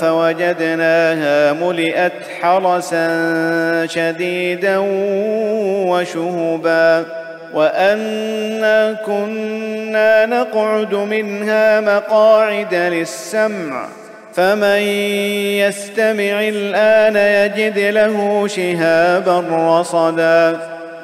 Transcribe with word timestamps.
فوجدناها 0.00 1.52
ملئت 1.52 2.12
حرسا 2.40 3.06
شديدا 3.86 4.76
وشهبا 5.88 7.04
وأنا 7.54 8.92
كنا 9.06 10.26
نقعد 10.26 10.94
منها 10.94 11.80
مقاعد 11.80 12.74
للسمع 12.74 13.86
فمن 14.34 14.78
يستمع 15.58 16.48
الآن 16.48 17.16
يجد 17.16 17.78
له 17.78 18.46
شهابا 18.48 19.44
رصدا 19.50 20.77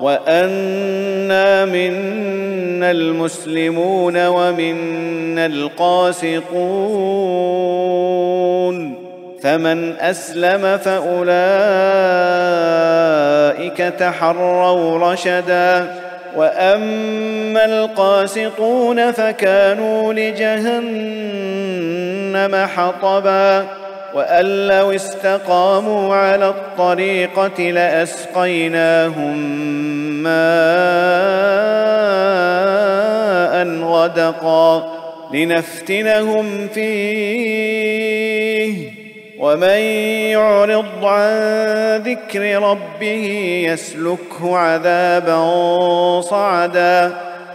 وانا 0.00 1.64
منا 1.64 2.90
المسلمون 2.90 4.26
ومنا 4.26 5.46
القاسطون 5.46 6.50
فمن 9.42 9.94
اسلم 10.00 10.78
فاولئك 10.78 11.30
تحروا 13.98 15.12
رشدا 15.12 15.94
واما 16.36 17.64
القاسطون 17.64 19.12
فكانوا 19.12 20.12
لجهنم 20.12 21.46
حطبا 22.76 23.79
وأن 24.14 24.66
لو 24.66 24.90
استقاموا 24.92 26.14
على 26.14 26.48
الطريقة 26.48 27.62
لأسقيناهم 27.70 29.38
ماء 30.22 30.40
غدقا 33.84 35.00
لنفتنهم 35.34 36.68
فيه. 36.68 38.10
ومن 39.38 39.78
يعرض 40.30 41.04
عن 41.04 42.02
ذكر 42.06 42.62
ربه 42.62 43.26
يسلكه 43.66 44.56
عذابا 44.56 45.40
صعدا. 46.20 47.12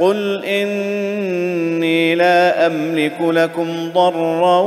قل 0.00 0.44
اني 0.44 2.14
لا 2.14 2.66
املك 2.66 3.20
لكم 3.20 3.90
ضرا 3.94 4.60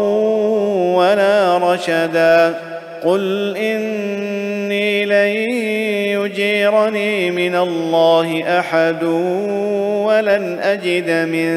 ولا 0.95 1.57
رشدا 1.57 2.55
قل 3.03 3.57
اني 3.57 5.05
لن 5.05 5.51
يجيرني 6.21 7.31
من 7.31 7.55
الله 7.55 8.59
احد 8.59 9.03
ولن 10.05 10.59
اجد 10.61 11.09
من 11.09 11.49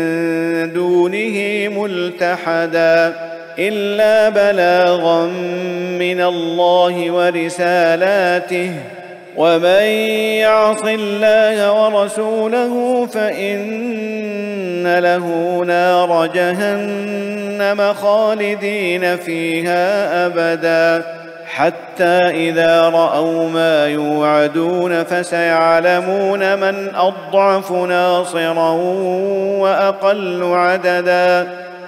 دونه 0.73 1.69
ملتحدا 1.69 3.15
الا 3.59 4.29
بلاغا 4.29 5.27
من 5.99 6.21
الله 6.21 7.11
ورسالاته 7.11 8.73
ومن 9.37 9.83
يعص 10.41 10.85
الله 10.85 11.73
ورسوله 11.73 13.07
فإن 13.07 14.99
له 14.99 15.59
نار 15.67 16.27
جهنم 16.27 17.95
خالدين 17.95 19.17
فيها 19.17 20.27
أبدا. 20.27 21.05
حتى 21.47 22.19
إذا 22.31 22.89
رأوا 22.89 23.49
ما 23.49 23.87
يوعدون 23.87 25.05
فسيعلمون 25.05 26.59
من 26.59 26.95
أضعف 26.95 27.73
ناصرا 27.73 28.71
وأقل 29.61 30.43
عددا. 30.45 31.49